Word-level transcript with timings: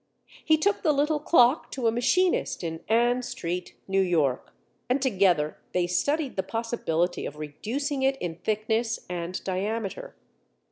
He 0.43 0.57
took 0.57 0.81
the 0.81 0.93
little 0.93 1.19
clock 1.19 1.69
to 1.73 1.85
a 1.85 1.91
machinist 1.91 2.63
in 2.63 2.79
Ann 2.89 3.21
Street, 3.21 3.75
New 3.87 4.01
York, 4.01 4.51
and 4.89 4.99
together 4.99 5.59
they 5.73 5.85
studied 5.85 6.37
the 6.37 6.41
possibility 6.41 7.23
of 7.27 7.35
reducing 7.35 8.01
it 8.01 8.17
in 8.17 8.37
thickness 8.37 9.05
and 9.07 9.43
diameter. 9.43 10.15